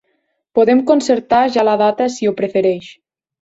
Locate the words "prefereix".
2.41-2.91